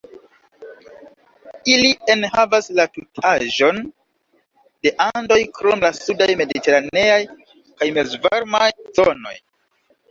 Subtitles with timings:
[1.73, 3.83] Ili enhavas la tutaĵon
[4.87, 8.69] de Andoj krom la sudaj mediteraneaj kaj mezvarmaj
[9.01, 9.39] zonoj.